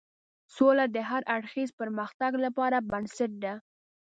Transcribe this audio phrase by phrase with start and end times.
[0.55, 3.53] سوله د هر اړخیز پرمختګ لپاره بنسټ ده.